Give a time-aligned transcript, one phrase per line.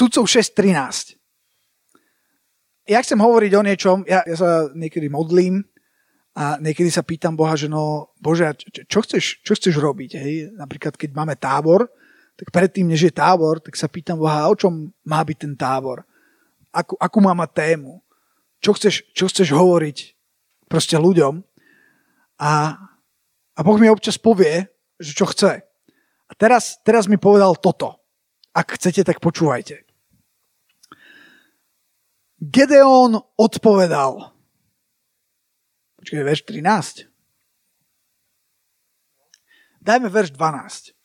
[0.00, 1.20] Sudcov 6.13.
[2.88, 5.60] Ja chcem hovoriť o niečom, ja, ja sa niekedy modlím
[6.32, 8.56] a niekedy sa pýtam Boha, že no, Bože,
[8.88, 10.16] čo, chceš, čo chceš robiť?
[10.16, 10.56] Hej?
[10.56, 11.92] Napríklad, keď máme tábor,
[12.32, 16.00] tak predtým, než je tábor, tak sa pýtam Boha, o čom má byť ten tábor?
[16.72, 18.00] Akú, akú má mať tému?
[18.64, 20.16] Čo chceš, čo chceš hovoriť
[20.64, 21.44] proste ľuďom?
[22.40, 22.72] A,
[23.52, 24.64] a Boh mi občas povie,
[24.96, 25.60] že čo chce.
[26.24, 28.00] A teraz, teraz mi povedal toto.
[28.56, 29.89] Ak chcete, tak počúvajte.
[32.40, 34.32] Gedeon odpovedal.
[36.00, 37.04] Počkaj, verš 13.
[39.84, 40.96] Dajme verš 12.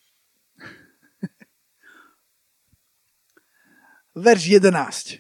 [4.26, 5.20] verš 11.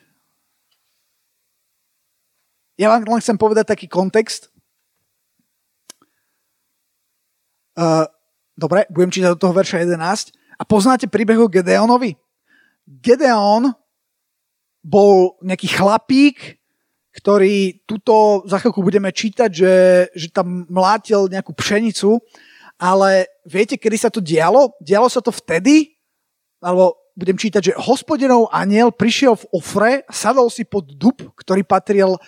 [2.79, 4.47] Ja vám len chcem povedať taký kontext.
[7.75, 8.07] Uh,
[8.55, 10.31] dobre, budem čítať do toho verša 11.
[10.55, 12.15] A poznáte príbeh o Gedeonovi?
[12.87, 13.75] Gedeon
[14.85, 16.61] bol nejaký chlapík,
[17.17, 19.75] ktorý tuto za chvíľku budeme čítať, že,
[20.13, 22.21] že tam mlátil nejakú pšenicu,
[22.77, 24.77] ale viete, kedy sa to dialo?
[24.77, 25.97] Dialo sa to vtedy,
[26.61, 32.19] alebo budem čítať, že hospodinov aniel prišiel v Ofre, sadol si pod dub, ktorý patril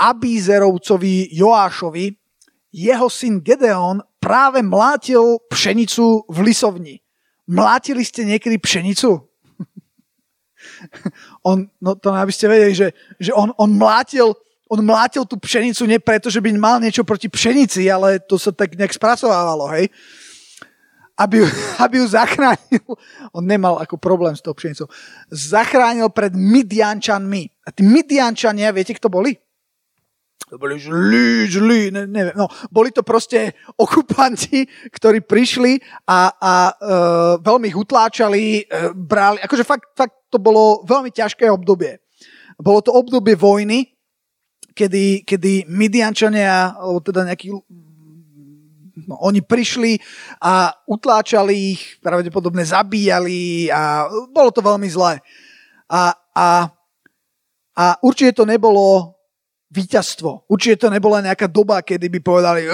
[0.00, 2.16] Abízerovcovi Joášovi,
[2.74, 6.96] jeho syn Gedeon práve mlátil pšenicu v lisovni.
[7.44, 9.20] Mlátili ste niekedy pšenicu?
[11.48, 12.88] on, no to aby ste vedeli, že,
[13.20, 14.32] že on, on, mlátil,
[14.66, 18.50] on mlátil tú pšenicu nie preto, že by mal niečo proti pšenici, ale to sa
[18.50, 19.92] tak nejak spracovávalo, hej.
[21.14, 21.46] Aby,
[21.84, 22.84] aby ju zachránil,
[23.36, 24.88] on nemal ako problém s tou pšenicou,
[25.30, 27.52] zachránil pred Midiančanmi.
[27.64, 29.43] A tí Midiančania, viete, kto boli?
[30.52, 32.36] To boli zlí, zlí, ne, neviem.
[32.36, 36.74] No, boli to proste okupanti, ktorí prišli a, a e,
[37.40, 41.96] veľmi ich utláčali, e, brali, akože fakt, fakt to bolo veľmi ťažké obdobie.
[42.60, 43.88] Bolo to obdobie vojny,
[44.76, 47.48] kedy, kedy Midiančania, alebo teda nejakí
[49.08, 49.96] no, oni prišli
[50.44, 55.24] a utláčali ich, pravdepodobne zabíjali a bolo to veľmi zlé.
[55.88, 56.68] A, a,
[57.74, 59.13] a určite to nebolo
[59.74, 60.46] víťazstvo.
[60.46, 62.70] Určite to nebola nejaká doba, kedy by povedali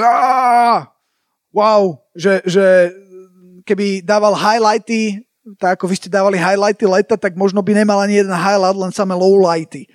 [1.50, 2.92] wow, že, že
[3.64, 5.24] keby dával highlighty
[5.56, 8.92] tak ako vy ste dávali highlighty leta, tak možno by nemal ani jeden highlight, len
[8.92, 9.88] samé lowlighty.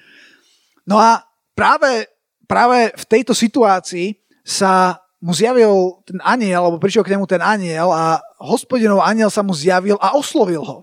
[0.83, 1.21] No a
[1.53, 2.09] práve,
[2.49, 7.89] práve v tejto situácii sa mu zjavil ten aniel, alebo prišiel k nemu ten aniel
[7.93, 10.77] a hospodinov aniel sa mu zjavil a oslovil ho.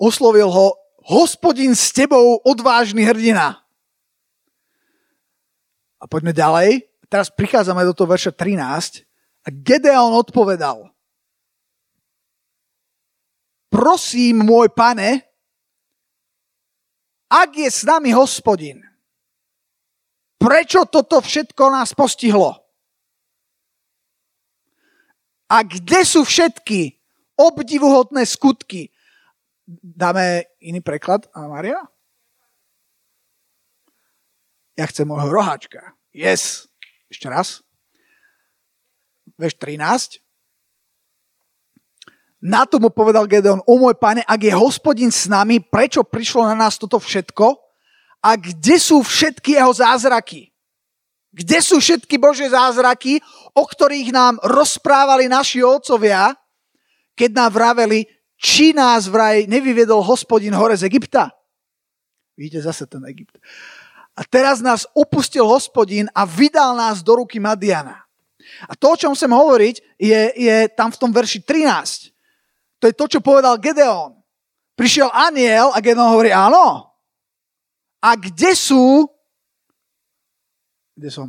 [0.00, 0.74] Oslovil ho,
[1.06, 3.61] hospodin s tebou, odvážny hrdina.
[6.02, 6.90] A poďme ďalej.
[7.06, 9.06] Teraz prichádzame do toho verša 13.
[9.46, 10.92] A Gedeon odpovedal
[13.72, 15.24] prosím, môj pane,
[17.32, 18.84] ak je s nami hospodin,
[20.36, 22.60] prečo toto všetko nás postihlo?
[25.48, 27.00] A kde sú všetky
[27.40, 28.92] obdivuhodné skutky?
[29.80, 31.80] Dáme iný preklad, a Maria?
[34.76, 35.92] Ja chcem môjho roháčka.
[36.12, 36.68] Yes.
[37.12, 37.60] Ešte raz.
[39.36, 40.24] Veš 13.
[42.42, 46.42] Na to mu povedal Gedeon, o môj pane, ak je hospodin s nami, prečo prišlo
[46.50, 47.54] na nás toto všetko?
[48.22, 50.50] A kde sú všetky jeho zázraky?
[51.32, 53.22] Kde sú všetky Božie zázraky,
[53.54, 56.34] o ktorých nám rozprávali naši otcovia,
[57.14, 58.04] keď nám vraveli,
[58.34, 61.30] či nás vraj nevyvedol hospodin hore z Egypta?
[62.34, 63.38] Vidíte zase ten Egypt.
[64.12, 68.04] A teraz nás opustil hospodin a vydal nás do ruky Madiana.
[68.68, 72.12] A to, o čom chcem hovoriť, je, je tam v tom verši 13.
[72.82, 74.18] To je to, čo povedal Gedeon.
[74.76, 76.92] Prišiel aniel a Gedeon hovorí, áno.
[78.02, 79.08] A kde sú...
[80.92, 81.28] Kde som?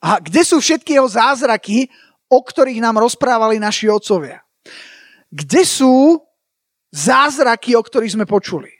[0.00, 1.90] A kde sú všetky jeho zázraky,
[2.30, 4.40] o ktorých nám rozprávali naši otcovia?
[5.28, 6.22] Kde sú
[6.94, 8.75] zázraky, o ktorých sme počuli?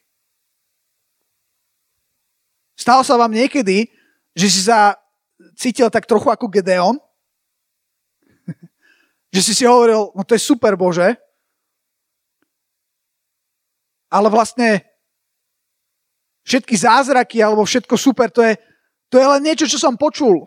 [2.76, 3.88] Stalo sa vám niekedy,
[4.36, 5.00] že si sa
[5.56, 7.00] cítil tak trochu ako Gedeon?
[9.34, 11.16] že si si hovoril, no to je super Bože,
[14.12, 14.84] ale vlastne
[16.46, 18.54] všetky zázraky alebo všetko super, to je,
[19.10, 20.46] to je len niečo, čo som počul.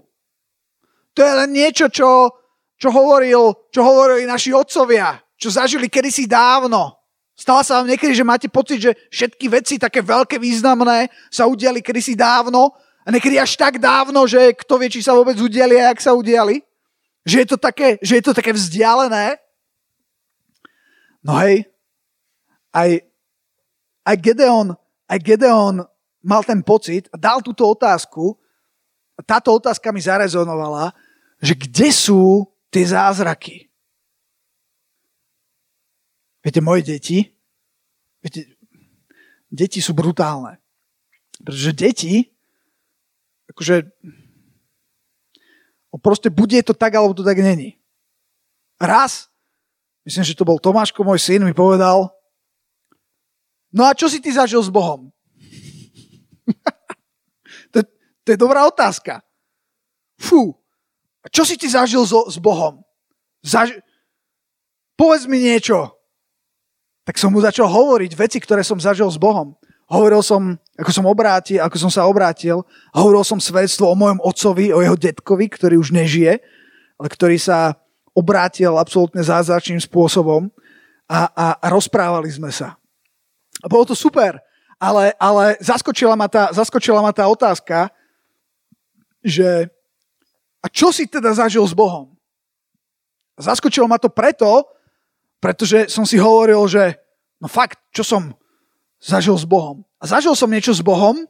[1.17, 2.31] To je len niečo, čo,
[2.79, 6.95] čo, hovoril, čo hovorili naši otcovia, čo zažili kedysi dávno.
[7.39, 11.79] Stalo sa vám niekedy, že máte pocit, že všetky veci také veľké, významné sa udiali
[11.79, 12.75] kedysi dávno
[13.07, 16.11] a niekedy až tak dávno, že kto vie, či sa vôbec udiali a jak sa
[16.11, 16.59] udiali.
[17.23, 19.39] Že je to také, že je to také vzdialené.
[21.23, 21.63] No hej,
[22.75, 23.07] aj
[24.03, 24.75] aj Gedeon,
[25.07, 25.75] aj Gedeon
[26.19, 28.35] mal ten pocit a dal túto otázku,
[29.19, 30.95] a táto otázka mi zarezonovala,
[31.43, 33.68] že kde sú tie zázraky?
[36.39, 37.35] Viete, moje deti,
[38.23, 38.55] viete,
[39.51, 40.61] deti sú brutálne.
[41.43, 42.13] Pretože deti,
[43.51, 43.91] akože,
[45.99, 47.75] proste bude to tak, alebo to tak není.
[48.79, 49.27] Raz,
[50.07, 52.07] myslím, že to bol Tomáško, môj syn, mi povedal,
[53.75, 55.11] no a čo si ty zažil s Bohom?
[57.75, 57.83] to,
[58.23, 59.19] to je dobrá otázka.
[60.15, 60.55] Fú,
[61.19, 62.79] a čo si ty zažil so, s Bohom?
[63.43, 63.75] Zaž...
[64.95, 65.98] Povedz mi niečo.
[67.09, 69.57] Tak som mu začal hovoriť veci, ktoré som zažil s Bohom.
[69.89, 72.61] Hovoril som, ako som obrátil, ako som sa obrátil.
[72.93, 76.37] Hovoril som svedstvo o mojom otcovi, o jeho detkovi, ktorý už nežije,
[77.01, 77.81] ale ktorý sa
[78.13, 80.53] obrátil absolútne zázračným spôsobom
[81.09, 82.77] a, a, a rozprávali sme sa.
[83.57, 84.37] A bolo to super,
[84.77, 87.89] ale, ale zaskočila, ma tá, zaskočila ma tá otázka,
[89.25, 89.65] že
[90.61, 92.13] a čo si teda zažil s Bohom?
[93.33, 94.69] Zaskočilo ma to preto,
[95.39, 96.99] pretože som si hovoril, že
[97.39, 98.35] no fakt, čo som
[98.99, 99.83] zažil s Bohom.
[99.99, 101.23] A zažil som niečo s Bohom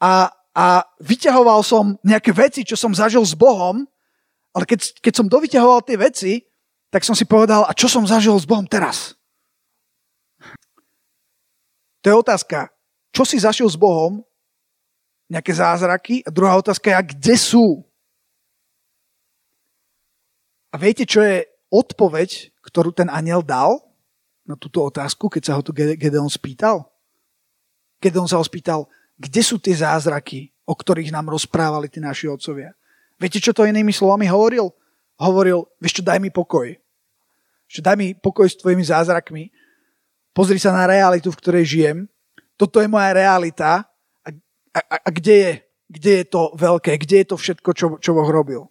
[0.00, 0.66] a, a
[1.00, 3.84] vyťahoval som nejaké veci, čo som zažil s Bohom,
[4.56, 6.32] ale keď, keď som dovyťahoval tie veci,
[6.90, 9.14] tak som si povedal, a čo som zažil s Bohom teraz?
[12.00, 12.72] To je otázka.
[13.12, 14.24] Čo si zažil s Bohom?
[15.30, 16.24] Nejaké zázraky?
[16.26, 17.66] A druhá otázka je, a kde sú?
[20.70, 23.78] A viete, čo je odpoveď, ktorú ten aniel dal
[24.44, 26.84] na túto otázku, keď sa ho tu Gedeon spýtal?
[28.02, 32.74] Gedeon sa ho spýtal, kde sú tie zázraky, o ktorých nám rozprávali tí naši otcovia?
[33.20, 34.72] Viete, čo to inými slovami hovoril?
[35.20, 36.72] Hovoril, vieš čo, daj mi pokoj.
[37.68, 39.52] Že daj mi pokoj s tvojimi zázrakmi.
[40.32, 41.98] Pozri sa na realitu, v ktorej žijem.
[42.56, 43.84] Toto je moja realita.
[44.24, 44.28] A,
[44.72, 45.52] a, a kde, je,
[45.92, 46.96] kde je to veľké?
[46.96, 48.64] Kde je to všetko, čo, čo Boh robil?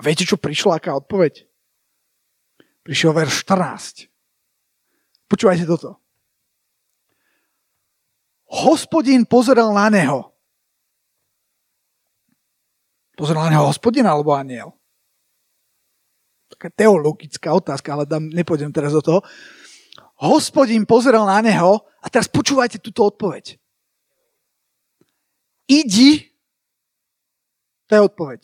[0.00, 1.44] viete, čo prišla, aká odpoveď?
[2.82, 4.10] Prišiel verš 14.
[5.30, 6.02] Počúvajte toto.
[8.52, 10.34] Hospodin pozrel na neho.
[13.16, 14.74] Pozrel na neho hospodin alebo aniel?
[16.52, 19.20] Taká teologická otázka, ale dám, nepôjdem teraz do toho.
[20.20, 23.56] Hospodin pozrel na neho a teraz počúvajte túto odpoveď.
[25.70, 26.28] Idi,
[27.88, 28.40] to je odpoveď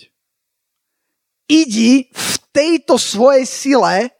[1.48, 4.12] idi v tejto svojej sile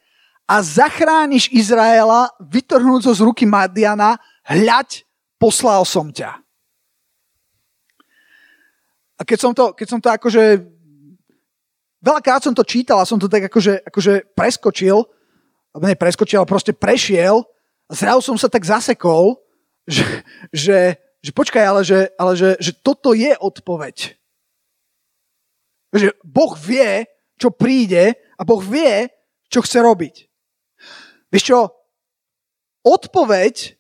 [0.49, 4.17] a zachrániš Izraela, vytrhnúť ho z ruky Madiana,
[4.49, 5.05] hľaď,
[5.37, 6.41] poslal som ťa.
[9.21, 10.43] A keď som to, keď som to akože,
[12.01, 15.05] veľakrát som to čítal a som to tak akože, akože preskočil,
[15.77, 17.45] alebo ne preskočil, ale proste prešiel
[17.87, 19.37] a zrazu som sa tak zasekol,
[19.85, 20.07] že,
[20.49, 24.17] že, že počkaj, ale, že, ale že, že toto je odpoveď.
[25.93, 27.05] Že Boh vie,
[27.37, 29.13] čo príde a Boh vie,
[29.53, 30.28] čo chce robiť.
[31.29, 31.61] Vieš čo?
[32.85, 33.77] Odpoveď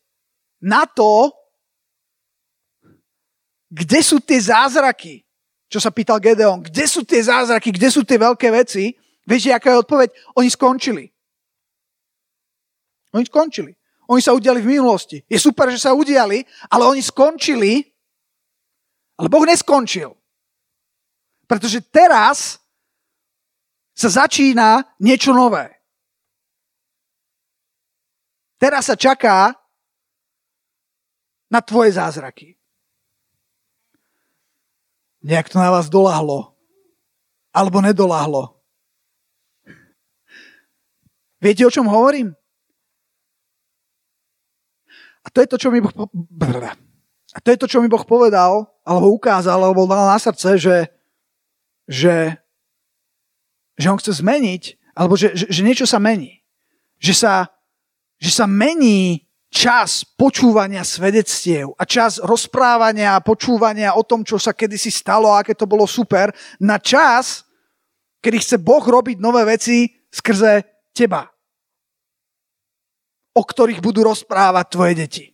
[0.60, 1.32] na to,
[3.68, 5.24] kde sú tie zázraky,
[5.68, 8.96] čo sa pýtal Gedeon, kde sú tie zázraky, kde sú tie veľké veci,
[9.28, 10.08] vieš, aká je odpoveď?
[10.36, 11.04] Oni skončili.
[13.12, 13.72] Oni skončili.
[14.08, 15.20] Oni sa udiali v minulosti.
[15.28, 16.40] Je super, že sa udiali,
[16.72, 17.84] ale oni skončili,
[19.20, 20.16] ale Boh neskončil.
[21.44, 22.60] Pretože teraz
[23.92, 25.77] sa začína niečo nové.
[28.58, 29.54] Teraz sa čaká
[31.48, 32.58] na tvoje zázraky.
[35.22, 36.54] Nejak to na vás doláhlo.
[37.54, 38.58] Alebo nedoláhlo.
[41.38, 42.34] Viete, o čom hovorím?
[45.22, 45.92] A to je to, čo mi Boh,
[47.28, 50.76] a to je to, čo mi boh povedal, alebo ukázal, alebo dal na srdce, že,
[51.84, 52.40] že
[53.78, 54.62] že on chce zmeniť,
[54.98, 56.42] alebo že, že, že niečo sa mení.
[56.98, 57.32] Že sa,
[58.18, 64.52] že sa mení čas počúvania svedectiev a čas rozprávania a počúvania o tom, čo sa
[64.52, 67.48] kedysi stalo a aké to bolo super, na čas,
[68.20, 71.24] kedy chce Boh robiť nové veci skrze teba,
[73.32, 75.24] o ktorých budú rozprávať tvoje deti.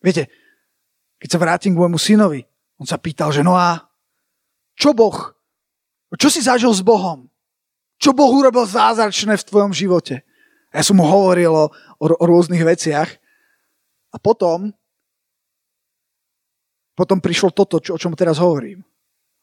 [0.00, 0.30] Viete,
[1.20, 2.46] keď sa vrátim k môjmu synovi,
[2.80, 3.82] on sa pýtal, že no a
[4.76, 5.36] čo Boh
[6.14, 7.26] čo si zažil s Bohom?
[7.96, 10.22] Čo Boh urobil zázračné v tvojom živote?
[10.72, 13.08] Ja som mu hovoril o, o, o rôznych veciach
[14.12, 14.72] a potom
[16.96, 18.80] potom prišlo toto, čo, o čom teraz hovorím.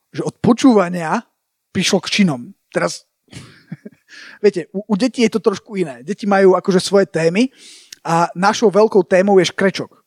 [0.09, 1.21] Že od počúvania
[1.69, 2.49] prišlo k činom.
[2.73, 3.05] Teraz
[4.43, 6.01] Viete, u, u detí je to trošku iné.
[6.01, 7.53] Deti majú akože svoje témy
[8.01, 9.89] a našou veľkou témou je škrečok.
[9.93, 9.99] E,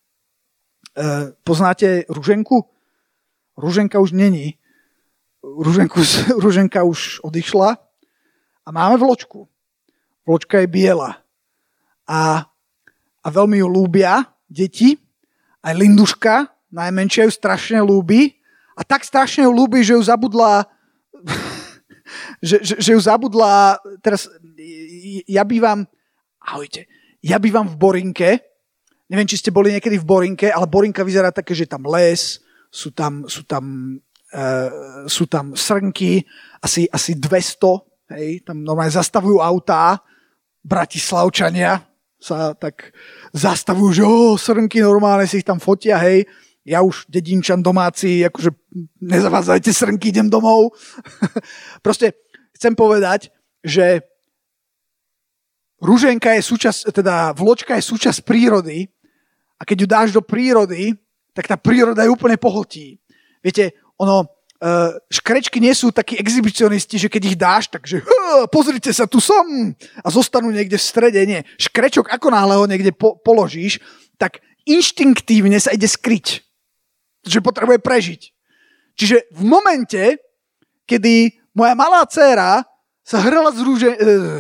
[1.47, 2.67] poznáte Ruženku?
[3.57, 4.59] Ruženka už není.
[5.43, 6.03] Ruženku,
[6.43, 7.86] Ruženka už odišla
[8.67, 9.47] a máme vločku.
[10.27, 11.23] Vločka je biela.
[12.03, 12.43] A,
[13.23, 14.99] a veľmi ju lúbia deti.
[15.63, 18.35] Aj Linduška, najmenšia, ju strašne lúbi.
[18.75, 20.67] A tak strašne ju lúbi, že ju zabudla
[22.43, 24.31] že, že, že ju zabudla, teraz
[25.27, 25.85] ja bývam,
[26.41, 26.87] ahojte,
[27.23, 28.31] ja bývam v Borinke,
[29.11, 32.93] neviem, či ste boli niekedy v Borinke, ale Borinka vyzerá také, že tam les, sú
[32.93, 33.97] tam, sú tam,
[34.35, 36.27] uh, sú tam srnky,
[36.63, 40.03] asi, asi 200, hej, tam normálne zastavujú autá,
[40.67, 41.83] Bratislavčania
[42.19, 42.91] sa tak
[43.31, 46.27] zastavujú, že oh, srnky normálne si ich tam fotia, hej,
[46.67, 48.51] ja už dedinčan domáci, akože
[48.99, 50.75] nezavádzajte srnky, idem domov.
[51.87, 52.19] Proste
[52.59, 53.31] chcem povedať,
[53.63, 54.03] že
[55.79, 58.91] rúženka je súčasť, teda vločka je súčasť prírody
[59.57, 60.99] a keď ju dáš do prírody,
[61.31, 62.99] tak tá príroda je úplne pohltí.
[63.45, 64.27] Viete, ono,
[64.59, 68.03] e, škrečky nie sú takí exhibicionisti, že keď ich dáš, takže
[68.55, 69.45] pozrite sa, tu som
[70.01, 71.21] a zostanú niekde v strede.
[71.25, 71.45] Nie.
[71.61, 73.81] Škrečok, ako náhle ho niekde po, položíš,
[74.17, 76.47] tak inštinktívne sa ide skryť
[77.27, 78.23] že potrebuje prežiť.
[78.97, 80.23] Čiže v momente,
[80.87, 82.63] kedy moja malá dcéra
[83.03, 83.99] sa hrala s, rúže, e,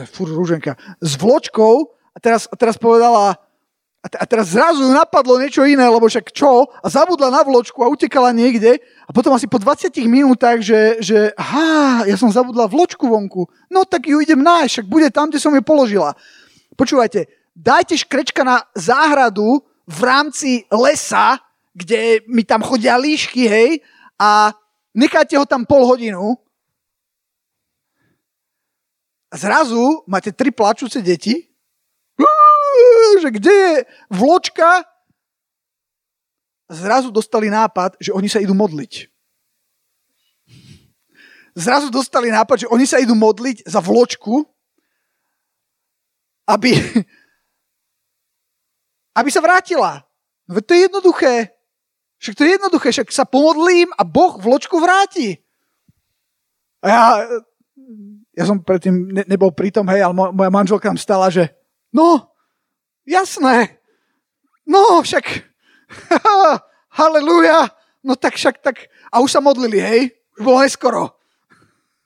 [0.08, 3.36] fur, rúženka, s vločkou a teraz, a teraz povedala,
[4.06, 6.70] a, te, a teraz zrazu napadlo niečo iné, lebo však čo?
[6.78, 11.34] A zabudla na vločku a utekala niekde a potom asi po 20 minútach, že, že
[11.34, 13.50] aha, ja som zabudla vločku vonku.
[13.66, 16.14] No tak ju idem nájsť, však bude tam, kde som ju položila.
[16.78, 21.42] Počúvajte, dajte škrečka na záhradu v rámci lesa,
[21.74, 23.70] kde mi tam chodia líšky, hej,
[24.22, 24.54] a
[24.94, 26.38] necháte ho tam pol hodinu
[29.28, 31.44] a zrazu máte tri plačúce deti,
[33.20, 33.74] že kde je
[34.10, 34.86] vločka
[36.70, 39.10] zrazu dostali nápad, že oni sa idú modliť.
[41.56, 44.44] Zrazu dostali nápad, že oni sa idú modliť za vločku,
[46.44, 46.76] aby,
[49.18, 50.04] aby sa vrátila.
[50.46, 51.56] No to je jednoduché.
[52.20, 55.40] Však to je jednoduché, však sa pomodlím a Boh vločku vráti.
[56.80, 57.02] A ja,
[58.36, 61.48] ja som predtým ne, nebol pri tom, hej, ale moja manželka tam stala, že
[61.92, 62.35] no,
[63.06, 63.78] jasné,
[64.66, 65.24] no však,
[66.98, 67.70] halleluja,
[68.02, 70.00] no tak však tak, a už sa modlili, hej,
[70.36, 71.02] už bolo neskoro.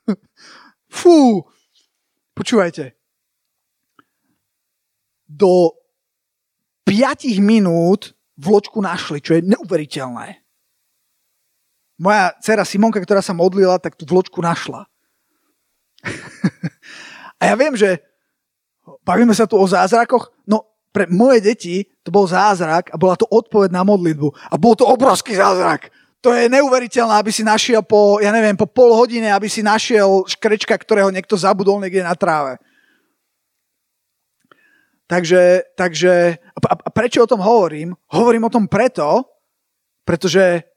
[1.00, 1.42] Fú,
[2.36, 2.94] počúvajte,
[5.26, 5.72] do
[6.84, 10.42] 5 minút vločku našli, čo je neuveriteľné.
[12.00, 14.88] Moja dcera Simonka, ktorá sa modlila, tak tú vločku našla.
[17.40, 18.00] a ja viem, že
[19.04, 23.26] bavíme sa tu o zázrakoch, no pre moje deti to bol zázrak a bola to
[23.30, 24.28] odpoveď na modlitbu.
[24.50, 25.90] A bol to obrovský zázrak.
[26.20, 30.28] To je neuveriteľné, aby si našiel po, ja neviem, po pol hodine, aby si našiel
[30.28, 32.60] škrečka, ktorého niekto zabudol niekde na tráve.
[35.08, 37.96] Takže, takže a, prečo o tom hovorím?
[38.14, 39.26] Hovorím o tom preto,
[40.06, 40.69] pretože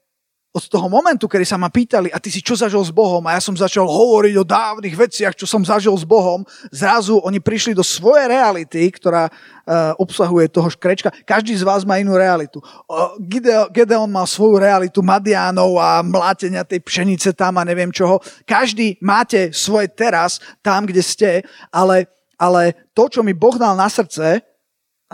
[0.54, 3.34] od toho momentu, kedy sa ma pýtali, a ty si čo zažil s Bohom, a
[3.34, 7.74] ja som začal hovoriť o dávnych veciach, čo som zažil s Bohom, zrazu oni prišli
[7.74, 11.10] do svojej reality, ktorá uh, obsahuje toho škrečka.
[11.26, 12.62] Každý z vás má inú realitu.
[12.86, 18.22] Uh, Gideon, Gideon mal svoju realitu Madianov a mlátenia tej pšenice tam a neviem čoho.
[18.46, 21.30] Každý máte svoje teraz tam, kde ste,
[21.74, 24.42] ale ale to, čo mi Boh dal na srdce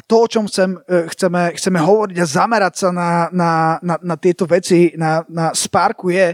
[0.01, 3.53] a to, o čom chcem, e, chceme, chceme hovoriť a zamerať sa na, na,
[3.85, 6.33] na, na tieto veci, na, na spárku je,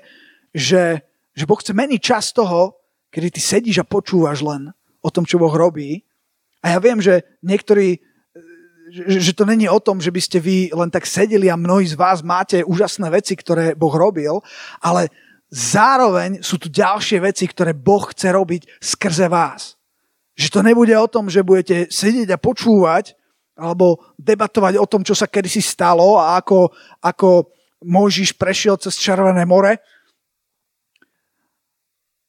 [0.55, 1.03] že,
[1.35, 2.79] že Boh chce meniť čas toho,
[3.11, 4.71] kedy ty sedíš a počúvaš len
[5.03, 6.07] o tom, čo Boh robí.
[6.63, 8.01] A ja viem, že niektorí, e,
[9.11, 11.91] že, že to není o tom, že by ste vy len tak sedeli a mnohí
[11.91, 14.39] z vás máte úžasné veci, ktoré Boh robil,
[14.79, 15.11] ale
[15.51, 19.75] zároveň sú tu ďalšie veci, ktoré Boh chce robiť skrze vás.
[20.39, 23.26] Že to nebude o tom, že budete sedieť a počúvať
[23.57, 26.71] alebo debatovať o tom, čo sa kedysi stalo a ako,
[27.01, 27.51] ako
[27.89, 29.81] Mojžiš prešiel cez Červené more,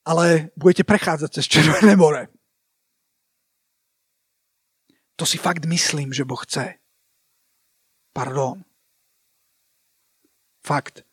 [0.07, 2.31] ale budete prechádzať cez Červené more.
[5.17, 6.79] To si fakt myslím, že Boh chce.
[8.13, 8.63] Pardon.
[10.61, 11.03] Fakt.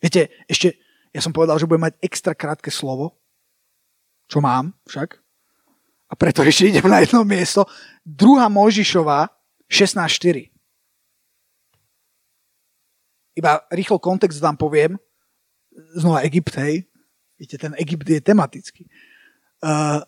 [0.00, 0.80] Viete, ešte,
[1.12, 3.20] ja som povedal, že budem mať extra krátke slovo,
[4.28, 5.20] čo mám však.
[6.10, 7.70] A preto ešte idem na jedno miesto.
[8.02, 9.30] Druhá Mojžišová
[9.70, 10.50] 16.4.
[13.38, 14.98] Iba rýchlo kontext vám poviem.
[15.94, 16.82] Znova Egypt, hej.
[17.38, 18.90] Víte, ten Egypt je tematický.
[19.62, 20.02] uh,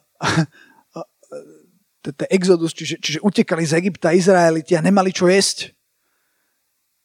[2.02, 5.70] to exodus, čiže, čiže utekali z Egypta Izraeliti a nemali čo jesť.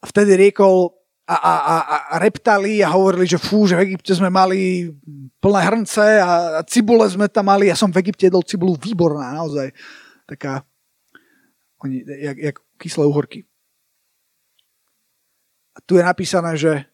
[0.01, 0.96] A vtedy riekol
[1.27, 4.87] a, a, a, reptali a hovorili, že fú, že v Egypte sme mali
[5.43, 7.67] plné hrnce a, a cibule sme tam mali.
[7.67, 9.75] Ja som v Egypte jedol cibulu výborná, naozaj.
[10.23, 10.63] Taká,
[11.83, 13.43] oni, jak, jak kyslé uhorky.
[15.75, 16.87] A tu je napísané, že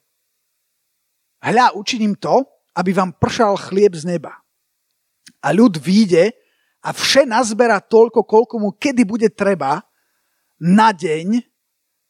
[1.46, 2.42] hľa, učiním to,
[2.74, 4.42] aby vám pršal chlieb z neba.
[5.46, 6.34] A ľud vyjde
[6.82, 9.86] a vše nazberá toľko, koľko mu kedy bude treba
[10.58, 11.53] na deň,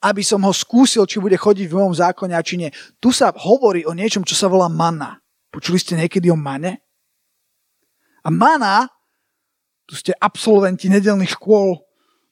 [0.03, 2.69] aby som ho skúsil, či bude chodiť v mojom zákone a či nie.
[3.00, 5.24] Tu sa hovorí o niečom, čo sa volá mana.
[5.48, 6.83] Počuli ste niekedy o mane?
[8.24, 8.91] A mana,
[9.88, 11.79] tu ste absolventi nedelných škôl,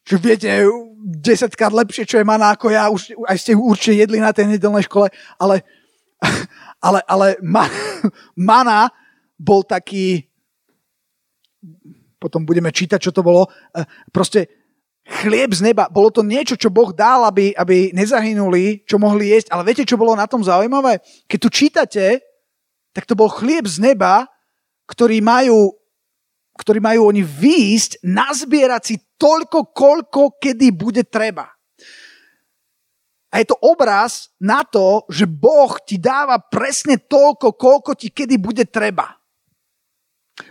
[0.03, 4.19] čo viete 10 krát lepšie, čo je mana ako ja, už aj ste určite jedli
[4.19, 5.07] na tej nedelnej škole,
[5.39, 5.63] ale,
[6.85, 7.27] ale, ale
[8.35, 8.91] mana
[9.39, 10.27] bol taký
[12.21, 13.49] potom budeme čítať, čo to bolo.
[13.73, 13.81] E,
[14.13, 14.60] proste
[15.11, 15.91] chlieb z neba.
[15.91, 19.51] Bolo to niečo, čo Boh dal, aby, aby nezahynuli, čo mohli jesť.
[19.51, 21.03] Ale viete, čo bolo na tom zaujímavé?
[21.27, 22.05] Keď tu čítate,
[22.95, 24.27] tak to bol chlieb z neba,
[24.87, 25.75] ktorý majú,
[26.55, 31.47] ktorý majú oni výjsť, nazbierať si toľko, koľko, kedy bude treba.
[33.31, 38.35] A je to obraz na to, že Boh ti dáva presne toľko, koľko ti kedy
[38.35, 39.15] bude treba.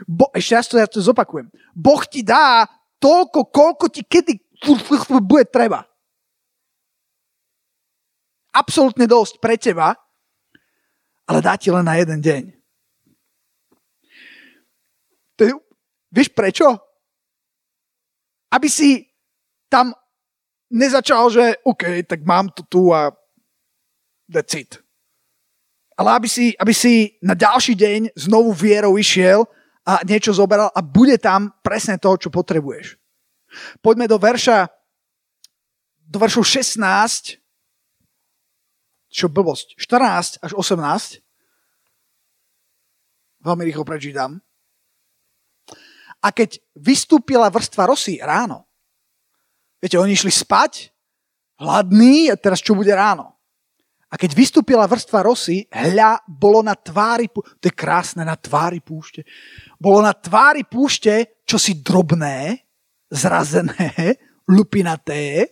[0.09, 1.53] Bo, ešte raz to ja to zopakujem.
[1.77, 2.65] Boh ti dá
[2.97, 4.50] toľko, koľko ti kedy
[5.25, 5.89] bude treba.
[8.51, 9.95] Absolutne dosť pre teba,
[11.25, 12.43] ale dá ti len na jeden deň.
[15.39, 15.53] To je,
[16.11, 16.67] vieš prečo?
[18.51, 19.07] Aby si
[19.71, 19.95] tam
[20.69, 23.15] nezačal, že OK, tak mám to tu a
[24.27, 24.77] that's it.
[25.95, 29.47] Ale aby si, aby si na ďalší deň znovu vierou išiel
[29.87, 33.00] a niečo zoberal a bude tam presne to, čo potrebuješ.
[33.83, 34.71] Poďme do verša
[36.11, 37.39] do veršu 16
[39.11, 41.23] čo blbosť, 14 až 18
[43.43, 44.39] veľmi rýchlo prečítam.
[46.21, 48.69] A keď vystúpila vrstva rosy ráno,
[49.81, 50.93] viete, oni išli spať,
[51.57, 53.41] hladní, a teraz čo bude ráno?
[54.11, 59.25] A keď vystúpila vrstva rosy, hľa, bolo na tvári, to je krásne, na tvári púšte,
[59.81, 62.69] bolo na tvári púšte čosi drobné,
[63.11, 64.17] zrazené,
[64.57, 65.51] lupinaté,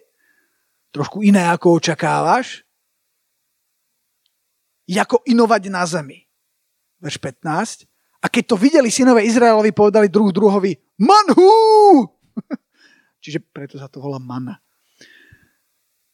[0.94, 2.64] trošku iné ako očakávaš,
[4.88, 6.24] ako inovať na zemi.
[6.98, 7.84] Verš 15.
[8.18, 12.08] A keď to videli synové Izraelovi, povedali druh druhovi, manhu!
[13.22, 14.58] Čiže preto sa to volá mana.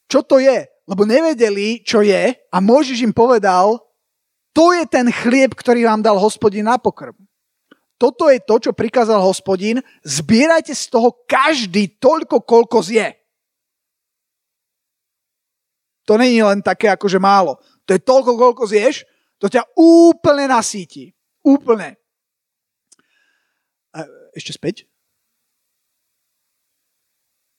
[0.05, 0.75] Čo to je?
[0.85, 3.81] lebo nevedeli, čo je a Mojžiš im povedal,
[4.53, 7.17] to je ten chlieb, ktorý vám dal hospodin na pokrm.
[7.95, 13.15] Toto je to, čo prikázal hospodin, zbierajte z toho každý toľko, koľko zje.
[16.05, 17.57] To není len také akože málo.
[17.87, 19.07] To je toľko, koľko zješ,
[19.39, 21.15] to ťa úplne nasíti.
[21.41, 21.95] Úplne.
[24.35, 24.75] Ešte späť.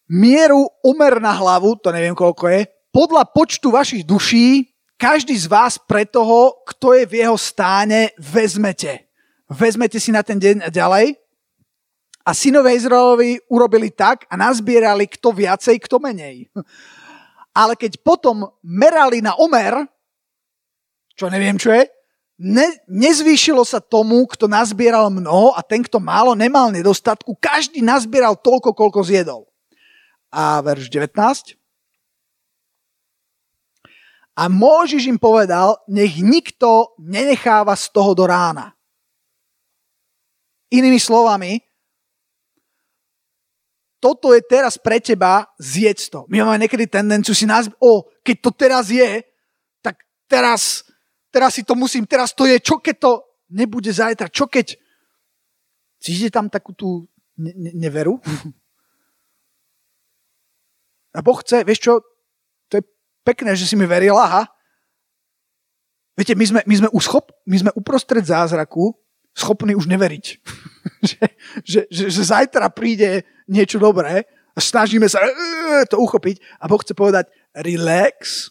[0.07, 2.61] Mieru umer na hlavu, to neviem koľko je,
[2.95, 9.06] podľa počtu vašich duší každý z vás pre toho, kto je v jeho stáne, vezmete.
[9.47, 11.15] Vezmete si na ten deň ďalej.
[12.27, 16.51] A synové Izraelovi urobili tak a nazbierali kto viacej, kto menej.
[17.61, 19.87] Ale keď potom merali na omer,
[21.15, 21.87] čo neviem čo je,
[22.43, 27.39] ne, nezvýšilo sa tomu, kto nazbieral mnoho a ten, kto málo, nemal nedostatku.
[27.41, 29.43] Každý nazbieral toľko, koľko zjedol.
[30.29, 31.57] A verš 19.
[34.37, 38.76] A Môžiš im povedal, nech nikto nenecháva z toho do rána.
[40.77, 41.57] Inými slovami,
[43.97, 46.29] toto je teraz pre teba, zjedz to.
[46.29, 49.25] My máme niekedy tendenciu si nás, o, keď to teraz je,
[49.81, 50.85] tak teraz,
[51.33, 53.13] teraz si to musím, teraz to je, čo keď to
[53.49, 54.77] nebude zajtra, čo keď
[55.97, 57.09] cítite tam takú tú
[57.41, 58.21] ne- ne- neveru?
[61.17, 61.93] A Boh chce, vieš čo,
[63.27, 64.43] pekné, že si mi verila, aha.
[66.15, 68.95] Viete, my sme, my sme, uschop, my sme uprostred zázraku
[69.37, 70.25] schopní už neveriť.
[71.13, 71.25] že,
[71.61, 74.25] že, že, že zajtra príde niečo dobré
[74.57, 78.49] a snažíme sa uh, to uchopiť a Boh chce povedať relax,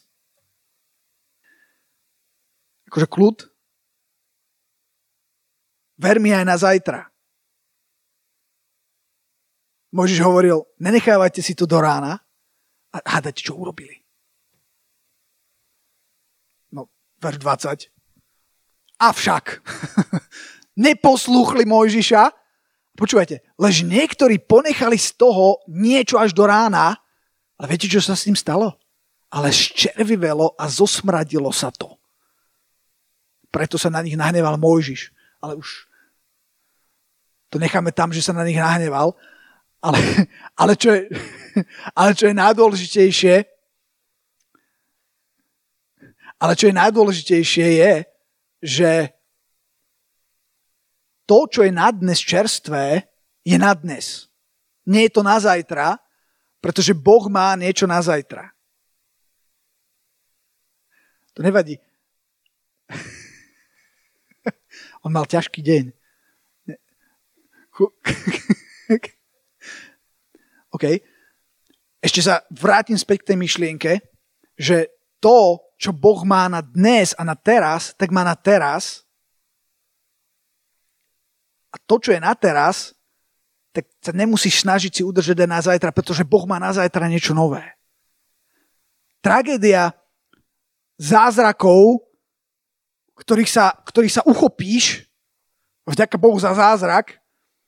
[2.94, 3.38] akože kľud,
[5.98, 7.02] ver mi aj na zajtra.
[9.96, 12.20] Môžeš hovoril, nenechávajte si to do rána
[12.94, 14.06] a hádať, čo urobili.
[17.26, 17.90] verš 20.
[19.02, 19.46] Avšak
[20.76, 22.46] neposlúchli Mojžiša
[22.96, 26.96] Počúvajte, lež niektorí ponechali z toho niečo až do rána,
[27.60, 28.80] ale viete, čo sa s tým stalo?
[29.28, 32.00] Ale ščervivelo a zosmradilo sa to.
[33.52, 35.12] Preto sa na nich nahneval Mojžiš.
[35.44, 35.92] Ale už
[37.52, 39.12] to necháme tam, že sa na nich nahneval.
[39.84, 40.00] Ale,
[40.56, 41.12] ale, čo, je,
[42.00, 43.36] ale čo je najdôležitejšie,
[46.40, 47.94] ale čo je najdôležitejšie je,
[48.64, 48.90] že
[51.26, 53.10] to, čo je na dnes čerstvé,
[53.46, 54.30] je na dnes.
[54.86, 55.98] Nie je to na zajtra,
[56.62, 58.50] pretože Boh má niečo na zajtra.
[61.38, 61.78] To nevadí.
[65.06, 65.94] On mal ťažký deň.
[70.76, 70.86] OK.
[72.02, 74.02] Ešte sa vrátim späť k tej myšlienke,
[74.58, 74.90] že
[75.22, 79.05] to, čo Boh má na dnes a na teraz, tak má na teraz
[81.76, 82.96] a to, čo je na teraz,
[83.76, 87.36] tak sa nemusíš snažiť si udržať aj na zajtra, pretože Boh má na zajtra niečo
[87.36, 87.76] nové.
[89.20, 89.92] Tragédia
[90.96, 92.00] zázrakov,
[93.20, 95.04] ktorých sa, ktorých sa uchopíš,
[95.84, 97.20] vďaka Bohu za zázrak,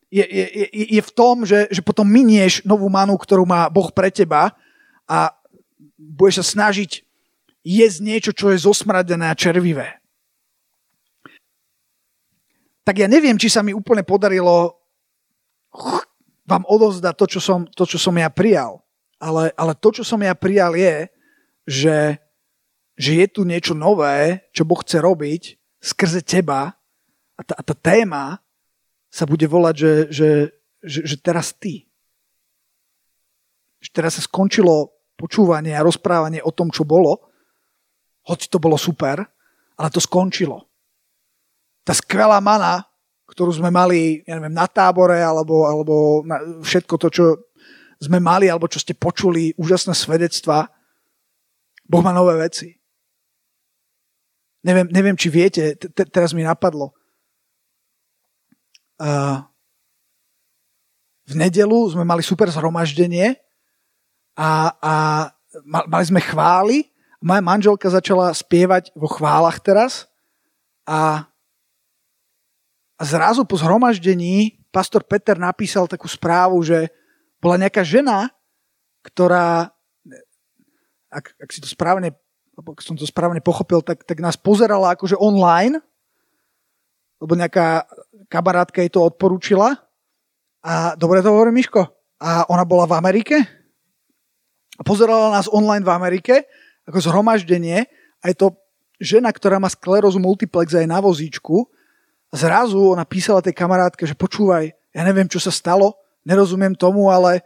[0.07, 3.91] je, je, je, je v tom, že, že potom minieš novú manu, ktorú má Boh
[3.91, 4.55] pre teba
[5.03, 5.35] a
[5.99, 7.03] budeš sa snažiť
[7.67, 9.99] jesť niečo, čo je zosmradené a červivé
[12.87, 14.79] tak ja neviem, či sa mi úplne podarilo
[16.47, 18.79] vám odovzdať to, čo som, to, čo som ja prijal.
[19.19, 21.11] Ale, ale to, čo som ja prijal je,
[21.67, 22.15] že,
[22.95, 26.79] že je tu niečo nové, čo Boh chce robiť skrze teba
[27.35, 28.39] a tá, a tá téma
[29.11, 30.29] sa bude volať, že, že,
[30.79, 31.91] že, že teraz ty.
[33.83, 37.19] Že teraz sa skončilo počúvanie a rozprávanie o tom, čo bolo,
[38.31, 39.27] hoci to bolo super,
[39.75, 40.66] ale to skončilo
[41.87, 42.83] tá skvelá mana,
[43.31, 47.25] ktorú sme mali, ja neviem, na tábore, alebo, alebo na všetko to, čo
[48.03, 50.67] sme mali, alebo čo ste počuli, úžasné svedectvá,
[51.87, 52.75] Boh má nové veci.
[54.67, 56.91] Neviem, neviem či viete, t- teraz mi napadlo.
[58.99, 59.39] Uh,
[61.31, 63.39] v nedelu sme mali super zhromaždenie
[64.35, 64.93] a, a
[65.63, 66.91] mali sme chvály.
[67.23, 70.11] Moja manželka začala spievať vo chválach teraz
[70.83, 71.31] a
[72.97, 76.89] a zrazu po zhromaždení pastor Peter napísal takú správu, že
[77.37, 78.33] bola nejaká žena,
[79.05, 79.69] ktorá,
[81.13, 82.17] ak, ak si to správne,
[82.57, 85.77] ak som to správne pochopil, tak, tak nás pozerala akože online,
[87.21, 87.85] lebo nejaká
[88.33, 89.77] kamarátka jej to odporúčila.
[90.65, 91.85] A dobre to hovorím, Miško?
[92.17, 93.37] A ona bola v Amerike
[94.77, 96.35] a pozerala nás online v Amerike
[96.89, 97.85] ako zhromaždenie
[98.21, 98.57] a je to
[98.97, 101.69] žena, ktorá má sklerózu multiplex aj na vozíčku
[102.31, 105.95] zrazu ona písala tej kamarátke, že počúvaj, ja neviem, čo sa stalo,
[106.27, 107.45] nerozumiem tomu, ale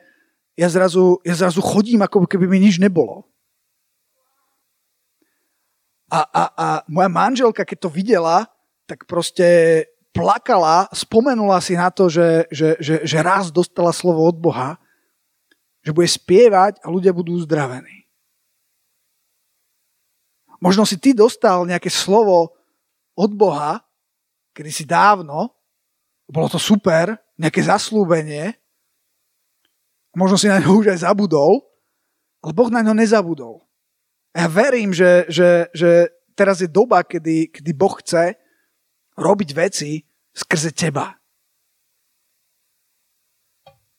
[0.58, 3.28] ja zrazu, ja zrazu chodím, ako keby mi nič nebolo.
[6.12, 8.44] A, a, a moja manželka, keď to videla,
[8.84, 14.36] tak proste plakala, spomenula si na to, že, že, že, že raz dostala slovo od
[14.36, 14.76] Boha,
[15.82, 18.04] že bude spievať a ľudia budú uzdravení.
[20.62, 22.54] Možno si ty dostal nejaké slovo
[23.18, 23.82] od Boha
[24.52, 25.52] kedy si dávno,
[26.32, 28.56] bolo to super, nejaké zaslúbenie,
[30.16, 31.64] možno si na ňo už aj zabudol,
[32.44, 33.64] ale Boh na ňo nezabudol.
[34.32, 38.40] A ja verím, že, že, že teraz je doba, kedy, kedy Boh chce
[39.20, 40.00] robiť veci
[40.32, 41.20] skrze teba.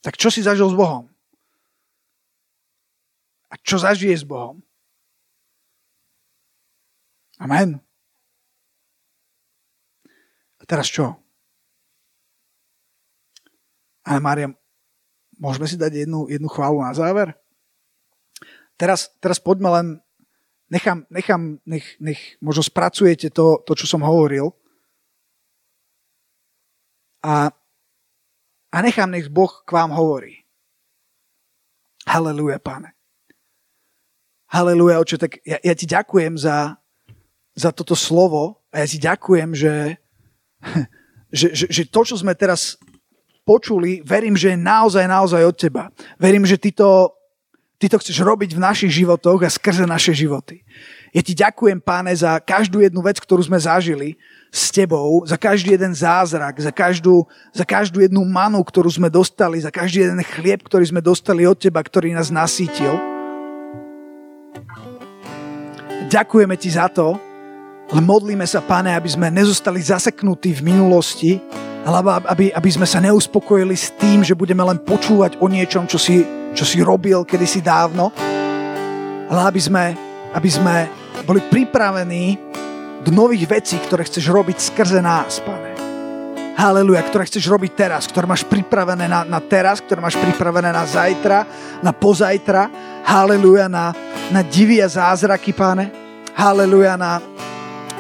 [0.02, 1.06] Tak čo si zažil s Bohom?
[3.52, 4.64] A čo zažije s Bohom?
[7.38, 7.78] Amen.
[10.62, 11.18] A teraz čo?
[14.07, 14.48] Ale Mária,
[15.38, 17.35] môžeme si dať jednu, jednu chválu na záver?
[18.79, 19.87] Teraz, teraz poďme len,
[20.70, 24.55] nechám, nechám nech, nech možno spracujete to, to, čo som hovoril
[27.22, 27.55] a,
[28.75, 30.42] a nechám, nech Boh k vám hovorí.
[32.03, 32.98] Haleluja, páne.
[34.51, 36.75] Haleluja, oče, tak ja, ja ti ďakujem za,
[37.55, 40.01] za toto slovo a ja ti ďakujem, že,
[41.38, 42.79] že, že, že to, čo sme teraz
[43.42, 45.85] počuli, verím, že je naozaj, naozaj od teba.
[46.18, 47.11] Verím, že ty to,
[47.79, 50.62] ty to chceš robiť v našich životoch a skrze naše životy.
[51.12, 54.16] Ja ti ďakujem, páne, za každú jednu vec, ktorú sme zažili
[54.48, 59.61] s tebou, za každý jeden zázrak, za každú, za každú jednu manu, ktorú sme dostali,
[59.61, 62.96] za každý jeden chlieb, ktorý sme dostali od teba, ktorý nás nasítil.
[66.09, 67.16] Ďakujeme ti za to,
[67.92, 71.37] ale modlíme sa, Pane, aby sme nezostali zaseknutí v minulosti,
[71.85, 76.00] alebo aby, aby sme sa neuspokojili s tým, že budeme len počúvať o niečom, čo
[76.00, 76.24] si,
[76.57, 78.09] čo si robil kedysi dávno,
[79.28, 79.85] ale aby sme,
[80.33, 80.88] aby sme
[81.28, 82.40] boli pripravení
[83.05, 85.74] do nových vecí, ktoré chceš robiť skrze nás, pane.
[86.57, 90.85] Haleluja, ktoré chceš robiť teraz, ktoré máš pripravené na, na teraz, ktoré máš pripravené na
[90.87, 91.44] zajtra,
[91.83, 92.68] na pozajtra.
[93.02, 93.90] Haleluja, na,
[94.31, 95.90] na divy a zázraky, páne.
[96.37, 97.18] Haleluja, na,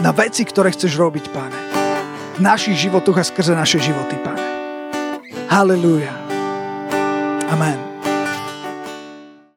[0.00, 1.58] na veci, ktoré chceš robiť, páne
[2.32, 4.40] v našich životoch a skrze naše životy, Pane.
[5.52, 6.16] Halelúja.
[7.52, 7.91] Amen.